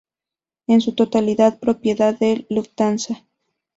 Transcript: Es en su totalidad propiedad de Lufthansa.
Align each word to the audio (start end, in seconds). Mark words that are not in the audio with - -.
Es 0.65 0.73
en 0.73 0.81
su 0.81 0.95
totalidad 0.95 1.59
propiedad 1.59 2.17
de 2.17 2.47
Lufthansa. 2.49 3.23